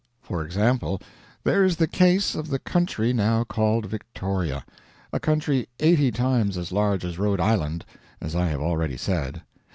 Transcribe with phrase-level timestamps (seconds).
[0.19, 0.99] For example,
[1.43, 4.65] there is the case of the country now called Victoria
[5.13, 7.85] a country eighty times as large as Rhode Island,
[8.19, 9.43] as I have already said.